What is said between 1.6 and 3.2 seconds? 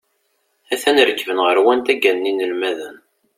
wanda gganen yinelmaden.